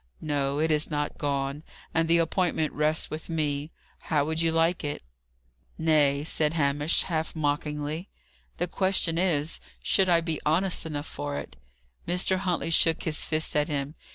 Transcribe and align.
"No, 0.19 0.57
it 0.57 0.71
is 0.71 0.89
not 0.89 1.19
gone. 1.19 1.61
And 1.93 2.07
the 2.07 2.17
appointment 2.17 2.73
rests 2.73 3.11
with 3.11 3.29
me. 3.29 3.69
How 3.99 4.25
would 4.25 4.41
you 4.41 4.51
like 4.51 4.83
it?" 4.83 5.03
"Nay," 5.77 6.23
said 6.23 6.53
Hamish, 6.53 7.03
half 7.03 7.35
mockingly: 7.35 8.09
"the 8.57 8.67
question 8.67 9.19
is, 9.19 9.59
should 9.83 10.09
I 10.09 10.19
be 10.19 10.41
honest 10.43 10.87
enough 10.87 11.05
for 11.05 11.37
it?" 11.37 11.55
Mr. 12.07 12.37
Huntley 12.37 12.71
shook 12.71 13.03
his 13.03 13.23
fist 13.25 13.55
at 13.55 13.67
him. 13.67 13.93